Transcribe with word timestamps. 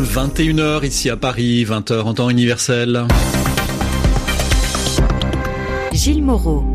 21h 0.00 0.86
ici 0.86 1.10
à 1.10 1.16
Paris, 1.16 1.64
20h 1.64 2.00
en 2.02 2.14
temps 2.14 2.30
universel. 2.30 3.04
Gilles 5.92 6.22
Moreau. 6.22 6.71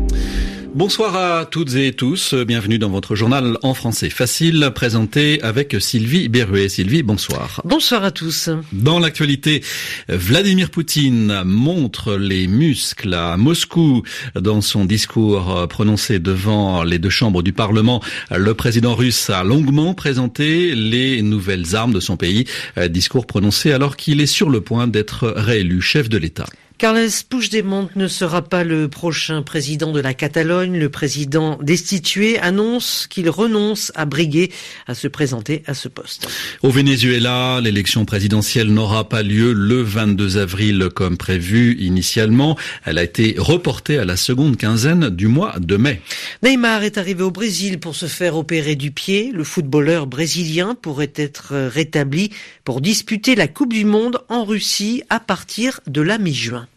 Bonsoir 0.74 1.16
à 1.16 1.46
toutes 1.46 1.74
et 1.74 1.92
tous, 1.92 2.34
bienvenue 2.34 2.78
dans 2.78 2.90
votre 2.90 3.16
journal 3.16 3.56
en 3.62 3.72
français 3.72 4.10
facile, 4.10 4.70
présenté 4.74 5.42
avec 5.42 5.74
Sylvie 5.80 6.28
Berruet. 6.28 6.68
Sylvie, 6.68 7.02
bonsoir. 7.02 7.62
Bonsoir 7.64 8.04
à 8.04 8.10
tous. 8.10 8.50
Dans 8.72 8.98
l'actualité, 8.98 9.62
Vladimir 10.08 10.70
Poutine 10.70 11.42
montre 11.44 12.16
les 12.16 12.46
muscles 12.46 13.14
à 13.14 13.36
Moscou. 13.36 14.02
Dans 14.34 14.60
son 14.60 14.84
discours 14.84 15.66
prononcé 15.68 16.18
devant 16.18 16.84
les 16.84 16.98
deux 16.98 17.10
chambres 17.10 17.42
du 17.42 17.52
Parlement, 17.52 18.02
le 18.30 18.52
président 18.54 18.94
russe 18.94 19.30
a 19.30 19.42
longuement 19.44 19.94
présenté 19.94 20.74
les 20.74 21.22
nouvelles 21.22 21.74
armes 21.74 21.94
de 21.94 22.00
son 22.00 22.16
pays. 22.16 22.44
Discours 22.90 23.26
prononcé 23.26 23.72
alors 23.72 23.96
qu'il 23.96 24.20
est 24.20 24.26
sur 24.26 24.50
le 24.50 24.60
point 24.60 24.86
d'être 24.86 25.32
réélu 25.34 25.80
chef 25.80 26.08
de 26.08 26.18
l'État. 26.18 26.46
Carles 26.78 27.10
Puigdemont 27.28 27.88
ne 27.96 28.06
sera 28.06 28.40
pas 28.40 28.62
le 28.62 28.86
prochain 28.86 29.42
président 29.42 29.90
de 29.90 29.98
la 29.98 30.14
Catalogne. 30.14 30.78
Le 30.78 30.88
président 30.88 31.58
destitué 31.60 32.38
annonce 32.38 33.08
qu'il 33.10 33.28
renonce 33.30 33.90
à 33.96 34.04
briguer 34.04 34.52
à 34.86 34.94
se 34.94 35.08
présenter 35.08 35.64
à 35.66 35.74
ce 35.74 35.88
poste. 35.88 36.28
Au 36.62 36.70
Venezuela, 36.70 37.60
l'élection 37.60 38.04
présidentielle 38.04 38.68
n'aura 38.68 39.08
pas 39.08 39.24
lieu 39.24 39.52
le 39.52 39.82
22 39.82 40.38
avril 40.38 40.88
comme 40.94 41.16
prévu 41.16 41.76
initialement. 41.80 42.56
Elle 42.84 42.98
a 42.98 43.02
été 43.02 43.34
reportée 43.38 43.98
à 43.98 44.04
la 44.04 44.16
seconde 44.16 44.56
quinzaine 44.56 45.10
du 45.10 45.26
mois 45.26 45.58
de 45.58 45.76
mai. 45.76 46.00
Neymar 46.44 46.84
est 46.84 46.96
arrivé 46.96 47.24
au 47.24 47.32
Brésil 47.32 47.80
pour 47.80 47.96
se 47.96 48.06
faire 48.06 48.36
opérer 48.36 48.76
du 48.76 48.92
pied. 48.92 49.32
Le 49.34 49.42
footballeur 49.42 50.06
brésilien 50.06 50.76
pourrait 50.80 51.12
être 51.16 51.54
rétabli 51.66 52.30
pour 52.62 52.80
disputer 52.80 53.34
la 53.34 53.48
Coupe 53.48 53.72
du 53.72 53.84
Monde 53.84 54.20
en 54.28 54.44
Russie 54.44 55.02
à 55.10 55.18
partir 55.18 55.80
de 55.88 56.02
la 56.02 56.18
mi-juin. 56.18 56.67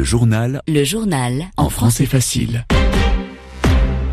Le 0.00 0.06
journal. 0.06 0.62
Le 0.66 0.82
journal. 0.82 1.50
En 1.58 1.68
français 1.68 2.06
facile. 2.06 2.64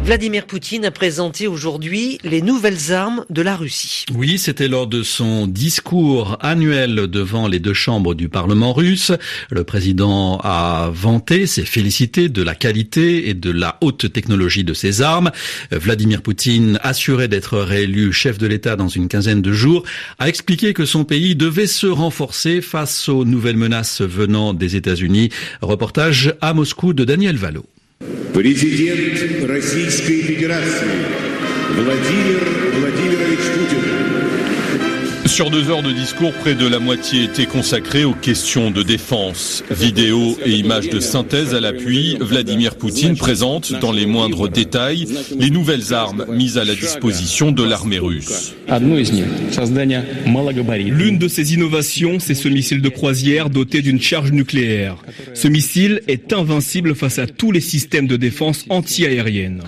Vladimir 0.08 0.46
Poutine 0.46 0.86
a 0.86 0.92
présenté 0.92 1.48
aujourd'hui 1.48 2.18
les 2.24 2.42
nouvelles 2.42 2.94
armes 2.94 3.26
de 3.30 3.42
la 3.42 3.58
Russie. 3.58 4.06
Oui, 4.16 4.38
c'était 4.38 4.70
lors 4.70 4.88
de 4.88 5.04
son 5.04 5.48
discours 5.48 6.38
annuel 6.40 7.08
devant 7.08 7.50
les 7.50 7.60
deux 7.60 7.74
chambres 7.74 8.16
du 8.16 8.30
Parlement 8.30 8.72
russe. 8.72 9.12
Le 9.50 9.66
président 9.66 10.40
a 10.46 10.90
vanté, 10.94 11.46
s'est 11.46 11.66
félicité 11.66 12.30
de 12.30 12.42
la 12.42 12.56
qualité 12.56 13.28
et 13.28 13.34
de 13.34 13.52
la 13.52 13.78
haute 13.82 14.14
technologie 14.14 14.64
de 14.64 14.74
ses 14.74 15.02
armes. 15.02 15.30
Vladimir 15.72 16.22
Poutine, 16.22 16.80
assuré 16.84 17.28
d'être 17.28 17.58
réélu 17.58 18.14
chef 18.14 18.38
de 18.38 18.48
l'État 18.48 18.78
dans 18.78 18.88
une 18.88 19.10
quinzaine 19.10 19.42
de 19.42 19.52
jours, 19.52 19.84
a 20.20 20.30
expliqué 20.30 20.74
que 20.74 20.86
son 20.86 21.04
pays 21.04 21.36
devait 21.36 21.68
se 21.68 21.86
renforcer 21.86 22.62
face 22.62 23.10
aux 23.10 23.26
nouvelles 23.26 23.58
menaces 23.58 24.02
venant 24.02 24.54
des 24.54 24.78
États-Unis. 24.78 25.32
Reportage 25.62 26.34
à 26.40 26.54
Moscou 26.54 26.94
de 26.94 27.04
Daniel 27.04 27.36
Valo. 27.36 27.66
Президент 28.35 29.49
Российской 29.49 30.23
Федерации 30.23 31.07
Владимир 31.75 32.41
Владимирович 32.75 33.41
Путин. 33.55 34.13
Sur 35.27 35.51
deux 35.51 35.71
heures 35.71 35.83
de 35.83 35.93
discours, 35.93 36.33
près 36.35 36.55
de 36.55 36.67
la 36.67 36.79
moitié 36.79 37.25
était 37.25 37.47
consacrée 37.47 38.05
aux 38.05 38.13
questions 38.13 38.71
de 38.71 38.83
défense. 38.83 39.65
Vidéos 39.71 40.37
et 40.45 40.51
images 40.51 40.91
de 40.91 41.01
synthèse 41.01 41.55
à 41.55 41.61
l'appui, 41.61 42.19
Vladimir 42.21 42.75
Poutine 42.75 43.17
présente 43.17 43.73
dans 43.81 43.93
les 43.93 44.05
moindres 44.05 44.51
détails 44.51 45.07
les 45.39 45.49
nouvelles 45.49 45.95
armes 45.95 46.27
mises 46.29 46.59
à 46.59 46.65
la 46.65 46.75
disposition 46.75 47.51
de 47.51 47.63
l'armée 47.63 47.99
russe. 47.99 48.53
L'une 50.90 51.18
de 51.18 51.28
ces 51.28 51.54
innovations, 51.54 52.20
c'est 52.20 52.36
ce 52.36 52.50
missile 52.50 52.82
de 52.82 52.90
croisière 52.90 53.50
doté 53.50 53.82
d'une 53.82 54.02
charge 54.02 54.32
nucléaire. 54.32 54.98
Ce 55.34 55.48
missile 55.48 56.02
est 56.08 56.34
invincible 56.34 56.94
face 56.94 57.18
à 57.20 57.28
tous 57.28 57.52
les 57.52 57.62
systèmes 57.62 58.08
de 58.08 58.18
défense 58.18 58.66
anti-aérienne. 58.70 59.62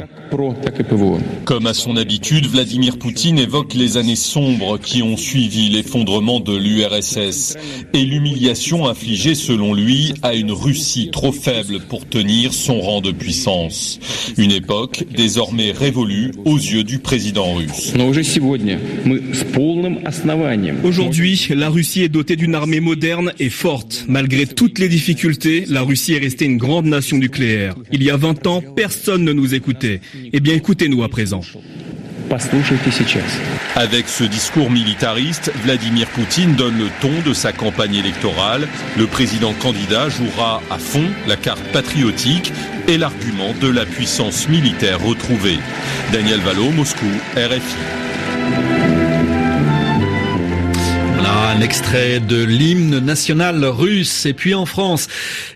Comme 1.46 1.66
à 1.66 1.74
son 1.74 1.96
habitude, 1.96 2.46
Vladimir 2.48 2.98
Poutine 3.00 3.40
évoque 3.40 3.74
les 3.74 3.98
années 3.98 4.16
sombres 4.16 4.78
qui 4.78 5.02
ont 5.02 5.18
suivi 5.18 5.70
l'effondrement 5.70 6.40
de 6.40 6.56
l'URSS 6.56 7.58
et 7.94 8.04
l'humiliation 8.04 8.88
infligée 8.88 9.34
selon 9.34 9.74
lui 9.74 10.14
à 10.22 10.36
une 10.36 10.52
Russie 10.52 11.10
trop 11.12 11.32
faible 11.32 11.80
pour 11.88 12.08
tenir 12.08 12.54
son 12.54 12.80
rang 12.82 13.02
de 13.02 13.12
puissance. 13.12 14.00
Une 14.38 14.52
époque 14.52 15.06
désormais 15.16 15.72
révolue 15.72 16.32
aux 16.46 16.58
yeux 16.58 16.84
du 16.84 17.00
président 17.00 17.54
russe. 17.54 17.94
Aujourd'hui, 20.84 21.48
la 21.56 21.70
Russie 21.70 22.04
est 22.04 22.10
dotée 22.10 22.36
d'une 22.36 22.56
armée 22.56 22.80
moderne 22.80 23.34
et 23.40 23.50
forte. 23.50 24.06
Malgré 24.08 24.46
toutes 24.46 24.80
les 24.80 24.90
difficultés, 24.90 25.66
la 25.68 25.82
Russie 25.82 26.14
est 26.14 26.20
restée 26.20 26.46
une 26.46 26.58
grande 26.58 26.86
nation 26.86 27.18
nucléaire. 27.18 27.76
Il 27.92 28.04
y 28.04 28.10
a 28.10 28.18
20 28.18 28.48
ans, 28.48 28.62
personne 28.76 29.24
ne 29.24 29.34
nous 29.34 29.54
écoutait. 29.56 30.02
Eh 30.34 30.40
bien, 30.40 30.54
écoutez-nous 30.54 31.04
à 31.04 31.10
présent. 31.10 31.42
Avec 33.76 34.08
ce 34.08 34.24
discours 34.24 34.70
militariste, 34.70 35.52
Vladimir 35.64 36.08
Poutine 36.10 36.54
donne 36.54 36.78
le 36.78 36.88
ton 37.02 37.12
de 37.28 37.34
sa 37.34 37.52
campagne 37.52 37.96
électorale. 37.96 38.68
Le 38.98 39.08
président 39.08 39.54
candidat 39.54 40.10
jouera 40.10 40.62
à 40.70 40.78
fond 40.78 41.06
la 41.28 41.36
carte 41.36 41.64
patriotique 41.74 42.54
et 42.88 42.98
l'argument 42.98 43.54
de 43.60 43.68
la 43.68 43.86
puissance 43.86 44.48
militaire 44.48 45.04
retrouvée. 45.04 45.58
Daniel 46.14 46.40
Valo, 46.42 46.70
Moscou, 46.70 47.08
RFI. 47.36 48.09
Extrait 51.90 52.20
de 52.20 52.44
l'hymne 52.44 53.00
national 53.00 53.66
russe. 53.66 54.28
Et 54.28 54.34
puis 54.34 54.54
en 54.54 54.68
France, 54.68 55.08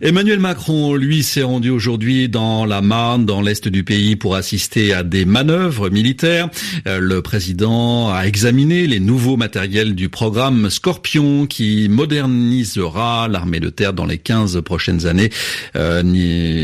Emmanuel 0.02 0.40
Macron, 0.40 0.96
lui, 0.96 1.22
s'est 1.22 1.44
rendu 1.44 1.70
aujourd'hui 1.70 2.28
dans 2.28 2.66
la 2.66 2.82
Marne, 2.82 3.26
dans 3.26 3.42
l'est 3.42 3.68
du 3.68 3.84
pays, 3.84 4.16
pour 4.16 4.36
assister 4.36 4.94
à 4.94 5.04
des 5.04 5.26
manœuvres 5.26 5.90
militaires. 5.90 6.50
Le 6.86 7.22
président 7.22 8.12
a 8.12 8.24
examiné 8.24 8.88
les 8.88 9.00
nouveaux 9.00 9.38
matériels 9.38 9.94
du 9.94 10.10
programme 10.10 10.72
Scorpion 10.72 11.46
qui 11.46 11.88
modernisera 11.90 13.28
l'armée 13.28 13.60
de 13.60 13.70
terre 13.70 13.94
dans 13.94 14.06
les 14.06 14.18
15 14.18 14.62
prochaines 14.62 15.06
années. 15.06 15.30
Euh, 15.76 16.02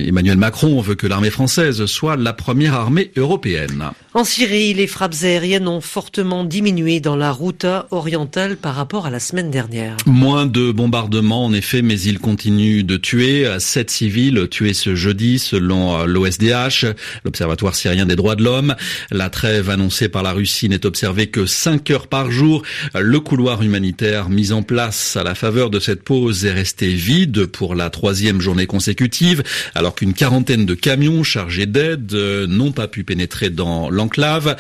Emmanuel 0.08 0.38
Macron 0.38 0.82
veut 0.82 0.96
que 0.96 1.06
l'armée 1.06 1.30
française 1.30 1.86
soit 1.86 2.18
la 2.18 2.34
première 2.34 2.74
armée 2.74 3.12
européenne. 3.18 3.92
En 4.16 4.24
Syrie, 4.24 4.74
les 4.74 4.88
frappes 4.88 5.16
aériennes 5.22 5.68
ont 5.68 5.82
fortement 5.82 6.44
diminué 6.44 7.00
dans 7.00 7.16
la 7.16 7.32
route 7.32 7.68
orientale 7.92 8.58
par 8.58 8.74
rapport 8.74 9.06
à 9.06 9.12
la 9.12 9.20
semaine 9.20 9.52
dernière. 9.52 9.59
Moins 10.06 10.46
de 10.46 10.72
bombardements 10.72 11.46
en 11.46 11.54
effet, 11.54 11.82
mais 11.82 12.00
il 12.00 12.20
continue 12.20 12.84
de 12.84 12.98
tuer. 12.98 13.48
Sept 13.60 13.90
civils 13.90 14.48
tués 14.50 14.74
ce 14.74 14.96
jeudi 14.96 15.40
selon 15.40 16.06
l'OSDH, 16.06 16.86
l'Observatoire 17.26 17.76
syrien 17.76 18.06
des 18.06 18.16
droits 18.16 18.36
de 18.36 18.44
l'homme. 18.44 18.76
La 19.12 19.30
trêve 19.30 19.70
annoncée 19.70 20.10
par 20.10 20.24
la 20.24 20.32
Russie 20.32 20.70
n'est 20.70 20.86
observée 20.86 21.28
que 21.28 21.46
5 21.46 21.90
heures 21.92 22.08
par 22.08 22.32
jour. 22.32 22.64
Le 22.96 23.20
couloir 23.20 23.62
humanitaire 23.62 24.30
mis 24.30 24.52
en 24.52 24.64
place 24.64 25.16
à 25.16 25.24
la 25.24 25.36
faveur 25.36 25.70
de 25.70 25.80
cette 25.80 26.04
pause 26.04 26.46
est 26.46 26.54
resté 26.54 26.88
vide 26.94 27.46
pour 27.46 27.76
la 27.76 27.90
troisième 27.90 28.42
journée 28.42 28.68
consécutive, 28.68 29.44
alors 29.76 29.96
qu'une 29.96 30.14
quarantaine 30.14 30.66
de 30.66 30.74
camions 30.74 31.24
chargés 31.24 31.66
d'aide 31.66 32.14
n'ont 32.14 32.72
pas 32.72 32.88
pu 32.88 33.04
pénétrer 33.04 33.50
dans 33.50 33.90
l'enclave. 33.90 34.56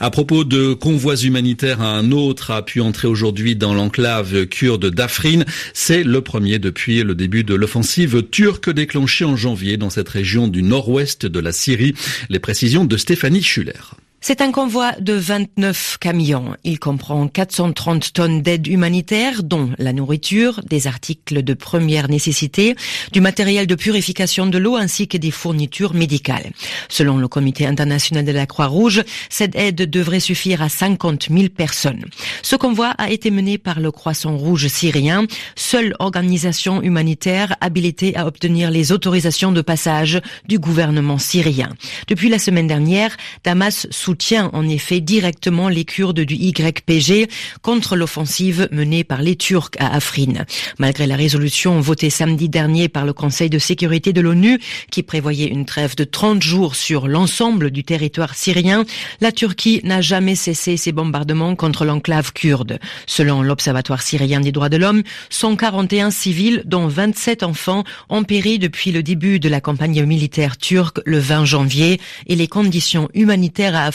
À 0.00 0.10
propos 0.10 0.44
de 0.44 0.74
convois 0.74 1.16
humanitaires, 1.16 1.80
un 1.80 2.10
autre 2.12 2.50
a 2.50 2.64
pu 2.64 2.80
entrer 2.80 3.08
aujourd'hui 3.08 3.56
dans 3.56 3.74
l'enclave 3.74 4.43
kurde 4.46 4.90
d'Afrin. 4.90 5.44
C'est 5.72 6.04
le 6.04 6.20
premier 6.20 6.58
depuis 6.58 7.02
le 7.02 7.14
début 7.14 7.44
de 7.44 7.54
l'offensive 7.54 8.22
turque 8.30 8.70
déclenchée 8.70 9.24
en 9.24 9.36
janvier 9.36 9.76
dans 9.76 9.90
cette 9.90 10.08
région 10.08 10.48
du 10.48 10.62
nord-ouest 10.62 11.26
de 11.26 11.40
la 11.40 11.52
Syrie. 11.52 11.94
Les 12.28 12.38
précisions 12.38 12.84
de 12.84 12.96
Stéphanie 12.96 13.42
Schuller. 13.42 13.94
C'est 14.26 14.40
un 14.40 14.52
convoi 14.52 14.92
de 15.00 15.12
29 15.12 15.98
camions. 16.00 16.56
Il 16.64 16.78
comprend 16.78 17.28
430 17.28 18.14
tonnes 18.14 18.40
d'aide 18.40 18.66
humanitaire, 18.66 19.42
dont 19.42 19.68
la 19.76 19.92
nourriture, 19.92 20.62
des 20.64 20.86
articles 20.86 21.42
de 21.42 21.52
première 21.52 22.08
nécessité, 22.08 22.74
du 23.12 23.20
matériel 23.20 23.66
de 23.66 23.74
purification 23.74 24.46
de 24.46 24.56
l'eau 24.56 24.76
ainsi 24.76 25.08
que 25.08 25.18
des 25.18 25.30
fournitures 25.30 25.92
médicales. 25.92 26.52
Selon 26.88 27.18
le 27.18 27.28
Comité 27.28 27.66
international 27.66 28.24
de 28.24 28.32
la 28.32 28.46
Croix-Rouge, 28.46 29.04
cette 29.28 29.54
aide 29.56 29.90
devrait 29.90 30.20
suffire 30.20 30.62
à 30.62 30.70
50 30.70 31.28
000 31.30 31.50
personnes. 31.50 32.06
Ce 32.40 32.56
convoi 32.56 32.94
a 32.96 33.10
été 33.10 33.30
mené 33.30 33.58
par 33.58 33.78
le 33.78 33.90
Croissant 33.90 34.38
Rouge 34.38 34.68
syrien, 34.68 35.26
seule 35.54 35.94
organisation 35.98 36.80
humanitaire 36.80 37.56
habilitée 37.60 38.16
à 38.16 38.26
obtenir 38.26 38.70
les 38.70 38.90
autorisations 38.90 39.52
de 39.52 39.60
passage 39.60 40.18
du 40.48 40.58
gouvernement 40.58 41.18
syrien. 41.18 41.68
Depuis 42.08 42.30
la 42.30 42.38
semaine 42.38 42.68
dernière, 42.68 43.14
Damas 43.44 43.86
sous 43.90 44.13
soutient 44.14 44.48
en 44.52 44.68
effet 44.68 45.00
directement 45.00 45.68
les 45.68 45.84
Kurdes 45.84 46.20
du 46.20 46.36
YPG 46.36 47.28
contre 47.62 47.96
l'offensive 47.96 48.68
menée 48.70 49.02
par 49.02 49.22
les 49.22 49.34
Turcs 49.34 49.72
à 49.80 49.96
Afrin. 49.96 50.44
Malgré 50.78 51.08
la 51.08 51.16
résolution 51.16 51.80
votée 51.80 52.10
samedi 52.10 52.48
dernier 52.48 52.88
par 52.88 53.06
le 53.06 53.12
Conseil 53.12 53.50
de 53.50 53.58
sécurité 53.58 54.12
de 54.12 54.20
l'ONU 54.20 54.60
qui 54.92 55.02
prévoyait 55.02 55.48
une 55.48 55.64
trêve 55.64 55.96
de 55.96 56.04
30 56.04 56.40
jours 56.40 56.76
sur 56.76 57.08
l'ensemble 57.08 57.72
du 57.72 57.82
territoire 57.82 58.36
syrien, 58.36 58.84
la 59.20 59.32
Turquie 59.32 59.80
n'a 59.82 60.00
jamais 60.00 60.36
cessé 60.36 60.76
ses 60.76 60.92
bombardements 60.92 61.56
contre 61.56 61.84
l'enclave 61.84 62.32
kurde. 62.32 62.78
Selon 63.08 63.42
l'Observatoire 63.42 64.02
syrien 64.02 64.38
des 64.38 64.52
droits 64.52 64.68
de 64.68 64.76
l'homme, 64.76 65.02
141 65.30 66.12
civils, 66.12 66.62
dont 66.66 66.86
27 66.86 67.42
enfants, 67.42 67.82
ont 68.08 68.22
péri 68.22 68.60
depuis 68.60 68.92
le 68.92 69.02
début 69.02 69.40
de 69.40 69.48
la 69.48 69.60
campagne 69.60 70.04
militaire 70.04 70.56
turque 70.56 71.00
le 71.04 71.18
20 71.18 71.46
janvier 71.46 72.00
et 72.28 72.36
les 72.36 72.46
conditions 72.46 73.08
humanitaires 73.12 73.74
à 73.74 73.86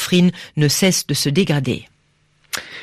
Ne 0.55 0.67
cessent 0.67 1.07
de 1.07 1.13
se 1.13 1.29
dégrader. 1.29 1.87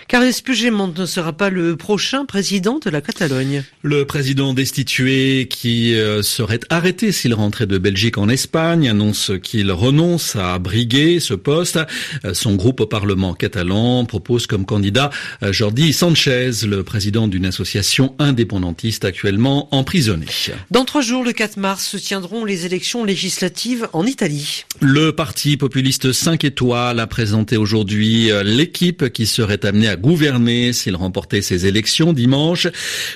Carles 0.08 0.34
Puigdemont 0.44 0.94
ne 0.96 1.04
sera 1.04 1.32
pas 1.32 1.50
le 1.50 1.74
prochain 1.74 2.26
président 2.26 2.78
de 2.78 2.90
la 2.90 3.00
Catalogne. 3.00 3.64
Le 3.82 4.04
président 4.04 4.54
destitué 4.54 5.48
qui 5.50 5.96
euh, 5.96 6.22
serait 6.22 6.60
arrêté 6.70 7.10
s'il 7.10 7.34
rentrait 7.34 7.66
de 7.66 7.76
Belgique 7.76 8.16
en 8.16 8.28
Espagne 8.28 8.88
annonce 8.88 9.32
qu'il 9.42 9.72
renonce 9.72 10.36
à 10.36 10.60
briguer 10.60 11.18
ce 11.18 11.34
poste. 11.34 11.80
Euh, 12.24 12.34
son 12.34 12.54
groupe 12.54 12.80
au 12.80 12.86
Parlement 12.86 13.34
catalan 13.34 14.04
propose 14.04 14.46
comme 14.46 14.64
candidat 14.64 15.10
euh, 15.42 15.52
Jordi 15.52 15.92
Sanchez, 15.92 16.52
le 16.68 16.84
président 16.84 17.26
d'une 17.26 17.44
association 17.44 18.14
indépendantiste 18.20 19.04
actuellement 19.04 19.74
emprisonné. 19.74 20.26
Dans 20.70 20.84
trois 20.84 21.02
jours, 21.02 21.24
le 21.24 21.32
4 21.32 21.56
mars, 21.56 21.84
se 21.84 21.96
tiendront 21.96 22.44
les 22.44 22.64
élections 22.64 23.04
législatives 23.04 23.88
en 23.92 24.06
Italie. 24.06 24.66
Le 24.80 25.10
parti 25.10 25.56
populiste 25.56 26.12
5 26.12 26.44
étoiles 26.44 27.00
a 27.00 27.08
présenté 27.08 27.56
aujourd'hui 27.56 28.30
l'équipe 28.44 29.10
qui 29.10 29.26
serait 29.26 29.66
amenée 29.66 29.88
à 29.88 29.95
gouverner 29.96 30.72
s'il 30.72 30.96
remportait 30.96 31.42
ses 31.42 31.66
élections 31.66 32.12
dimanche. 32.12 32.68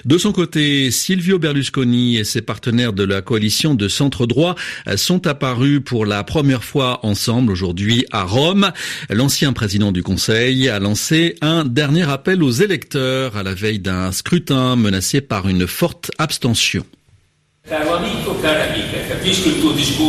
De 0.05 0.19
son 0.19 0.33
côté, 0.33 0.91
Silvio 0.91 1.39
Berlusconi 1.39 2.17
et 2.17 2.25
ses 2.25 2.43
partenaires 2.43 2.93
de 2.93 3.05
la 3.05 3.23
coalition 3.23 3.75
de 3.75 3.89
centre 3.89 4.27
droit 4.27 4.55
sont 4.97 5.27
apparus 5.27 5.81
pour 5.85 6.07
la 6.07 6.25
première 6.25 6.65
fois 6.65 7.05
ensemble 7.05 7.53
aujourd'hui 7.53 8.05
à 8.11 8.25
Rome. 8.25 8.73
L'ancien 9.09 9.53
président 9.53 9.93
du 9.93 10.03
Conseil 10.03 10.69
a 10.69 10.79
lancé 10.79 11.37
un 11.41 11.65
dernier 11.65 12.09
appel 12.09 12.43
aux 12.43 12.51
électeurs 12.51 13.37
à 13.37 13.43
la 13.43 13.55
veille 13.55 13.79
d'un 13.79 14.13
scrutin 14.13 14.77
menacé 14.77 15.21
par 15.21 15.49
une 15.49 15.67
forte 15.67 16.11
abstention. 16.19 16.85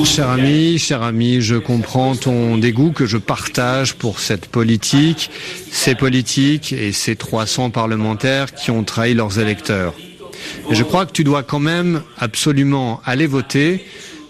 Cher 0.05 0.29
ami, 0.29 0.79
cher 0.79 1.03
ami, 1.03 1.41
je 1.41 1.55
comprends 1.55 2.15
ton 2.15 2.57
dégoût 2.57 2.91
que 2.91 3.05
je 3.05 3.17
partage 3.17 3.95
pour 3.95 4.19
cette 4.19 4.47
politique, 4.47 5.29
ces 5.69 5.93
politiques 5.93 6.73
et 6.73 6.91
ces 6.91 7.15
300 7.15 7.69
parlementaires 7.69 8.53
qui 8.53 8.71
ont 8.71 8.83
trahi 8.83 9.13
leurs 9.13 9.37
électeurs. 9.37 9.93
Je 10.71 10.83
crois 10.83 11.05
que 11.05 11.11
tu 11.11 11.23
dois 11.23 11.43
quand 11.43 11.59
même 11.59 12.01
absolument 12.17 13.01
aller 13.05 13.27
voter 13.27 13.85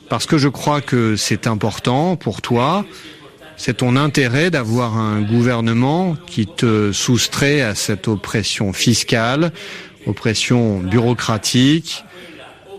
parce 0.10 0.26
que 0.26 0.38
je 0.38 0.50
crois 0.50 0.82
que 0.82 1.16
c'est 1.16 1.48
important 1.48 2.18
pour 2.18 2.42
toi. 2.42 2.86
C'est 3.56 3.78
ton 3.78 3.96
intérêt 3.96 4.50
d'avoir 4.50 4.98
un 4.98 5.22
gouvernement 5.22 6.18
qui 6.28 6.48
te 6.48 6.92
soustrait 6.92 7.62
à 7.62 7.76
cette 7.76 8.08
oppression 8.08 8.74
fiscale, 8.74 9.54
oppression 10.06 10.80
bureaucratique, 10.80 12.04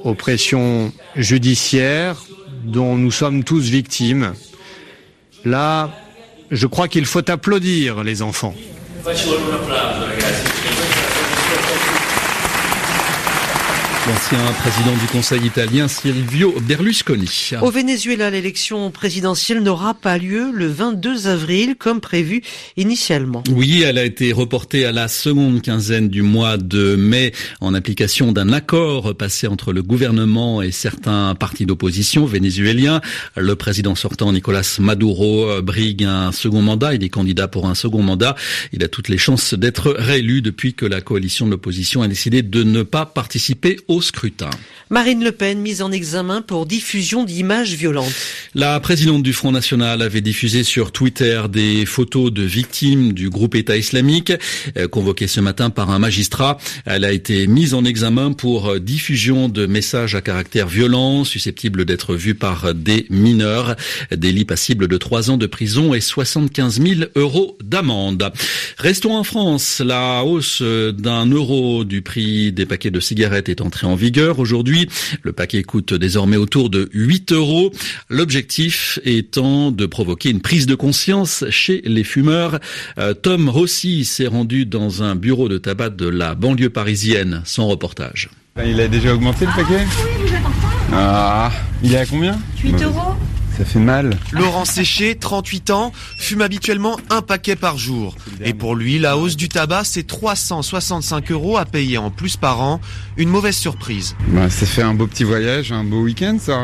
oppression 0.05 0.93
judiciaire 1.17 2.17
dont 2.65 2.97
nous 2.97 3.11
sommes 3.11 3.45
tous 3.45 3.69
victimes. 3.69 4.35
Là, 5.45 5.91
je 6.51 6.67
crois 6.67 6.89
qu'il 6.89 7.07
faut 7.07 7.29
applaudir 7.31 8.05
les 8.05 8.23
enfants. 8.23 8.55
L'ancien 14.09 14.45
président 14.55 14.97
du 14.97 15.07
Conseil 15.13 15.47
italien 15.47 15.87
Silvio 15.87 16.53
Berlusconi. 16.67 17.51
Au 17.63 17.71
Venezuela, 17.71 18.31
l'élection 18.31 18.91
présidentielle 18.91 19.63
n'aura 19.63 19.95
pas 19.95 20.19
lieu 20.19 20.51
le 20.53 20.67
22 20.67 21.29
avril 21.29 21.77
comme 21.79 22.01
prévu 22.01 22.43
initialement. 22.77 23.45
Oui, 23.53 23.83
elle 23.83 23.99
a 23.99 24.05
été 24.05 24.33
reportée 24.33 24.87
à 24.87 24.91
la 24.91 25.07
seconde 25.07 25.63
quinzaine 25.63 26.09
du 26.09 26.23
mois 26.23 26.57
de 26.57 26.97
mai 26.97 27.33
en 27.61 27.75
application 27.75 28.33
d'un 28.33 28.53
accord 28.53 29.15
passé 29.15 29.47
entre 29.47 29.73
le 29.73 29.85
gouvernement 29.85 30.63
et 30.63 30.73
certains 30.73 31.37
partis 31.37 31.65
d'opposition 31.65 32.27
vénézuéliens. 32.27 33.01
Le 33.37 33.55
président 33.55 33.95
sortant 33.95 34.33
Nicolas 34.33 34.79
Maduro 34.81 35.63
brigue 35.63 36.03
un 36.03 36.33
second 36.33 36.63
mandat. 36.63 36.95
Il 36.95 37.05
est 37.05 37.09
candidat 37.09 37.47
pour 37.47 37.69
un 37.69 37.77
second 37.77 38.03
mandat. 38.03 38.35
Il 38.73 38.83
a 38.83 38.89
toutes 38.89 39.09
les 39.09 39.19
chances 39.19 39.55
d'être 39.55 39.95
réélu 39.97 40.43
depuis 40.43 40.75
que 40.75 40.87
la 40.87 41.01
coalition 41.01 41.47
de 41.47 41.53
l'opposition 41.53 42.03
a 42.03 42.09
décidé 42.09 42.43
de 42.43 42.65
ne 42.65 42.83
pas 42.83 43.07
participer 43.07 43.77
au 43.92 43.92
scrutin. 44.01 44.51
Marine 44.93 45.25
Le 45.25 45.33
Pen 45.33 45.59
mise 45.59 45.81
en 45.81 45.91
examen 45.91 46.43
pour 46.43 46.67
diffusion 46.67 47.25
d'images 47.25 47.73
violentes. 47.75 48.13
La 48.55 48.79
présidente 48.79 49.23
du 49.23 49.33
Front 49.33 49.51
National 49.51 50.03
avait 50.03 50.21
diffusé 50.21 50.65
sur 50.65 50.93
Twitter 50.93 51.41
des 51.49 51.87
photos 51.87 52.31
de 52.31 52.43
victimes 52.43 53.15
du 53.15 53.31
groupe 53.31 53.55
État 53.55 53.79
islamique, 53.79 54.35
euh, 54.77 54.89
convoquées 54.89 55.29
ce 55.29 55.41
matin 55.41 55.71
par 55.71 55.91
un 55.91 55.99
magistrat. 55.99 56.59
Elle 56.85 57.07
a 57.07 57.13
été 57.13 57.47
mise 57.47 57.73
en 57.73 57.87
examen 57.87 58.33
pour 58.33 58.79
diffusion 58.81 59.49
de 59.49 59.65
messages 59.65 60.15
à 60.15 60.21
caractère 60.21 60.69
violent, 60.69 61.25
susceptibles 61.25 61.87
d'être 61.87 62.15
vus 62.15 62.35
par 62.35 62.75
des 62.75 63.07
mineurs. 63.09 63.77
Délit 64.15 64.45
passible 64.45 64.89
de 64.89 64.97
3 64.99 65.31
ans 65.31 65.39
de 65.39 65.47
prison 65.47 65.95
et 65.95 66.03
75 66.03 66.83
000 66.83 67.01
euros 67.17 67.57
d'amende. 67.65 68.31
Restons 68.77 69.17
en 69.17 69.25
France. 69.25 69.81
La 69.83 70.23
hausse 70.23 70.61
d'un 70.61 71.25
euro 71.27 71.85
du 71.85 72.03
prix 72.03 72.53
des 72.53 72.67
paquets 72.67 72.91
de 72.91 73.01
cigarettes 73.01 73.49
est 73.49 73.63
entrée 73.63 73.82
en 73.85 73.95
vigueur 73.95 74.39
aujourd'hui. 74.39 74.89
Le 75.23 75.33
paquet 75.33 75.63
coûte 75.63 75.95
désormais 75.95 76.37
autour 76.37 76.71
de 76.71 76.89
8 76.93 77.33
euros. 77.33 77.73
L'objectif 78.09 78.99
étant 79.05 79.71
de 79.71 79.87
provoquer 79.87 80.31
une 80.31 80.41
prise 80.41 80.67
de 80.67 80.75
conscience 80.75 81.45
chez 81.51 81.83
les 81.85 82.05
fumeurs. 82.05 82.59
Euh, 82.99 83.15
Tom 83.15 83.49
Rossi 83.49 84.05
s'est 84.05 84.27
rendu 84.27 84.67
dans 84.67 85.03
un 85.03 85.15
bureau 85.15 85.49
de 85.49 85.59
tabac 85.59 85.91
de 85.91 86.09
la 86.09 86.35
banlieue 86.35 86.71
parisienne. 86.71 87.43
Son 87.45 87.69
reportage. 87.69 88.31
Il 88.65 88.81
a 88.81 88.89
déjà 88.89 89.15
augmenté 89.15 89.47
le 89.47 89.53
paquet? 89.53 89.87
Ah, 90.93 91.51
il 91.83 91.95
est 91.95 91.99
à 91.99 92.07
combien? 92.07 92.39
8 92.63 92.83
euros 92.83 93.15
ça 93.57 93.65
fait 93.65 93.79
mal. 93.79 94.11
Laurent 94.33 94.65
Séché, 94.65 95.17
38 95.17 95.71
ans, 95.71 95.93
fume 96.19 96.43
habituellement 96.43 96.99
un 97.11 97.23
paquet 97.23 97.57
par 97.57 97.79
jour. 97.79 98.17
Et 98.45 98.55
pour 98.55 98.75
lui, 98.75 98.99
la 98.99 99.17
hausse 99.17 99.37
du 99.37 99.49
tabac, 99.49 99.85
c'est 99.85 100.07
365 100.07 101.31
euros 101.31 101.57
à 101.57 101.65
payer 101.65 101.99
en 101.99 102.11
plus 102.11 102.37
par 102.37 102.61
an. 102.61 102.81
Une 103.17 103.29
mauvaise 103.29 103.57
surprise. 103.57 104.17
Bah, 104.29 104.49
ça 104.51 104.67
fait 104.67 104.83
un 104.83 104.95
beau 104.95 105.07
petit 105.07 105.25
voyage, 105.25 105.73
un 105.73 105.85
beau 105.85 106.03
week-end, 106.03 106.39
ça. 106.41 106.59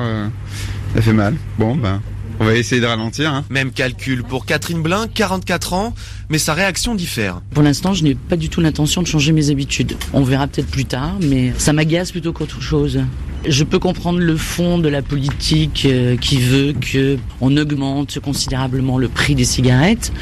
Ça 0.95 1.03
fait 1.03 1.13
mal. 1.13 1.37
Bon, 1.59 1.77
ben. 1.77 2.01
On 2.41 2.45
va 2.45 2.55
essayer 2.55 2.81
de 2.81 2.87
ralentir. 2.87 3.33
Hein. 3.33 3.45
Même 3.51 3.73
calcul 3.73 4.23
pour 4.23 4.47
Catherine 4.47 4.81
Blin, 4.81 5.09
44 5.13 5.73
ans, 5.73 5.95
mais 6.29 6.39
sa 6.39 6.55
réaction 6.55 6.95
diffère. 6.95 7.41
Pour 7.53 7.65
l'instant, 7.65 7.95
je 7.95 8.05
n'ai 8.05 8.15
pas 8.15 8.37
du 8.37 8.49
tout 8.49 8.61
l'intention 8.61 9.03
de 9.03 9.09
changer 9.09 9.33
mes 9.33 9.51
habitudes. 9.51 9.97
On 10.13 10.23
verra 10.23 10.47
peut-être 10.47 10.71
plus 10.71 10.85
tard, 10.85 11.17
mais 11.21 11.53
ça 11.59 11.73
m'agace 11.73 12.13
plutôt 12.13 12.33
qu'autre 12.33 12.63
chose. 12.63 13.01
Je 13.47 13.65
peux 13.65 13.79
comprendre 13.79 14.19
le 14.19 14.37
fond 14.37 14.79
de 14.79 14.89
la 14.89 15.01
politique 15.01 15.87
euh, 15.89 16.17
qui 16.17 16.39
veut 16.39 16.73
que 16.73 17.19
on 17.41 17.57
augmente 17.57 18.19
considérablement 18.19 18.99
le 18.99 19.09
prix 19.09 19.35
des 19.35 19.45
cigarettes, 19.45 20.13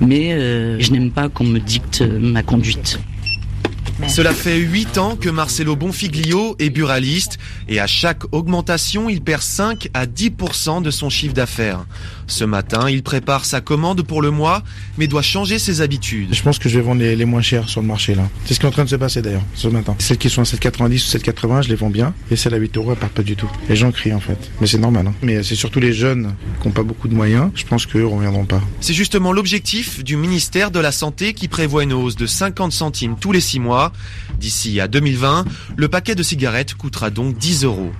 mais 0.00 0.32
euh, 0.32 0.80
je 0.80 0.90
n'aime 0.90 1.10
pas 1.10 1.28
qu'on 1.28 1.44
me 1.44 1.58
dicte 1.58 2.02
ma 2.02 2.42
conduite. 2.42 2.98
Cela 4.08 4.34
fait 4.34 4.58
8 4.58 4.98
ans 4.98 5.16
que 5.16 5.28
Marcelo 5.28 5.76
Bonfiglio 5.76 6.54
est 6.58 6.70
buraliste 6.70 7.38
et 7.68 7.80
à 7.80 7.86
chaque 7.86 8.22
augmentation, 8.32 9.08
il 9.08 9.22
perd 9.22 9.42
5 9.42 9.88
à 9.94 10.06
10% 10.06 10.82
de 10.82 10.90
son 10.90 11.08
chiffre 11.08 11.32
d'affaires. 11.32 11.86
Ce 12.26 12.44
matin, 12.44 12.88
il 12.90 13.02
prépare 13.02 13.44
sa 13.44 13.60
commande 13.60 14.02
pour 14.02 14.22
le 14.22 14.30
mois, 14.30 14.62
mais 14.98 15.06
doit 15.06 15.22
changer 15.22 15.58
ses 15.58 15.80
habitudes. 15.80 16.34
Je 16.34 16.42
pense 16.42 16.58
que 16.58 16.68
je 16.68 16.78
vais 16.78 16.84
vendre 16.84 17.02
les, 17.02 17.24
moins 17.24 17.42
chers 17.42 17.68
sur 17.68 17.80
le 17.80 17.86
marché 17.86 18.14
là. 18.14 18.28
C'est 18.44 18.54
ce 18.54 18.60
qui 18.60 18.66
est 18.66 18.68
en 18.68 18.72
train 18.72 18.84
de 18.84 18.88
se 18.88 18.96
passer 18.96 19.22
d'ailleurs 19.22 19.42
ce 19.54 19.68
matin. 19.68 19.94
Celles 19.98 20.18
qui 20.18 20.30
sont 20.30 20.42
à 20.42 20.44
7,90 20.44 20.82
ou 20.82 21.18
7,80, 21.18 21.62
je 21.62 21.68
les 21.68 21.74
vends 21.74 21.90
bien. 21.90 22.14
Et 22.30 22.36
celles 22.36 22.54
à 22.54 22.58
8 22.58 22.76
euros, 22.76 22.92
elles 22.92 22.98
partent 22.98 23.12
pas 23.12 23.22
du 23.22 23.36
tout. 23.36 23.50
Les 23.68 23.76
gens 23.76 23.92
crient 23.92 24.14
en 24.14 24.20
fait. 24.20 24.50
Mais 24.60 24.66
c'est 24.66 24.78
normal. 24.78 25.06
Hein. 25.06 25.14
Mais 25.22 25.42
c'est 25.42 25.54
surtout 25.54 25.80
les 25.80 25.92
jeunes 25.92 26.34
qui 26.60 26.68
n'ont 26.68 26.74
pas 26.74 26.82
beaucoup 26.82 27.08
de 27.08 27.14
moyens. 27.14 27.50
Je 27.54 27.64
pense 27.64 27.86
qu'eux 27.86 28.06
reviendront 28.06 28.44
pas. 28.44 28.60
C'est 28.80 28.94
justement 28.94 29.32
l'objectif 29.32 30.02
du 30.02 30.16
ministère 30.16 30.70
de 30.70 30.80
la 30.80 30.92
Santé 30.92 31.34
qui 31.34 31.48
prévoit 31.48 31.82
une 31.82 31.92
hausse 31.92 32.16
de 32.16 32.26
50 32.26 32.72
centimes 32.72 33.16
tous 33.20 33.32
les 33.32 33.40
6 33.40 33.60
mois. 33.60 33.91
D'ici 34.38 34.80
à 34.80 34.88
2020, 34.88 35.44
le 35.76 35.88
paquet 35.88 36.14
de 36.14 36.22
cigarettes 36.22 36.74
coûtera 36.74 37.10
donc 37.10 37.36
10 37.36 37.64
euros. 37.64 37.92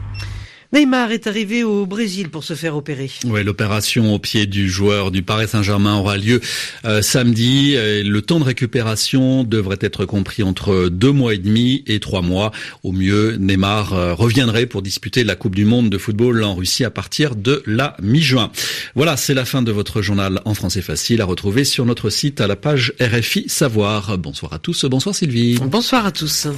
Neymar 0.73 1.13
est 1.13 1.27
arrivé 1.27 1.65
au 1.65 1.87
Brésil 1.87 2.31
pour 2.31 2.45
se 2.45 2.55
faire 2.55 2.77
opérer. 2.77 3.11
Oui, 3.25 3.45
l'opération 3.45 4.15
au 4.15 4.19
pied 4.19 4.47
du 4.47 4.69
joueur 4.69 5.11
du 5.11 5.23
Paris 5.23 5.49
Saint-Germain 5.49 5.97
aura 5.97 6.17
lieu 6.17 6.41
euh, 6.85 7.03
samedi. 7.03 7.75
Le 7.77 8.21
temps 8.21 8.39
de 8.39 8.45
récupération 8.45 9.45
devrait 9.45 9.79
être 9.81 10.05
compris 10.05 10.43
entre 10.43 10.89
deux 10.89 11.13
mois 11.13 11.35
et 11.35 11.39
demi 11.39 11.85
et 11.87 12.01
trois 12.01 12.23
mois. 12.23 12.53
Au 12.83 12.93
mieux, 12.93 13.37
Neymar 13.37 13.93
euh, 13.93 14.15
reviendrait 14.15 14.67
pour 14.67 14.83
disputer 14.83 15.25
la 15.25 15.37
Coupe 15.37 15.55
du 15.55 15.65
Monde 15.65 15.91
de 15.91 15.99
football 15.99 16.43
en 16.43 16.55
Russie 16.55 16.85
à 16.85 16.91
partir 16.91 17.37
de 17.37 17.63
la 17.67 17.97
mi-juin. 18.03 18.51
Voilà, 18.95 19.17
c'est 19.17 19.35
la 19.35 19.45
fin 19.45 19.63
de 19.63 19.73
votre 19.73 20.03
journal 20.03 20.41
en 20.45 20.55
français 20.55 20.83
facile 20.83 21.21
à 21.21 21.25
retrouver 21.25 21.65
sur 21.65 21.85
notre 21.85 22.11
site 22.11 22.41
à 22.41 22.47
la 22.47 22.57
page 22.57 22.95
RFI 23.01 23.45
Savoir. 23.49 24.17
Bonsoir 24.19 24.53
à 24.53 24.59
tous. 24.59 24.85
Bonsoir 24.87 25.15
Sylvie. 25.15 25.59
Bonsoir 25.61 26.07
à 26.07 26.13
tous. 26.13 26.49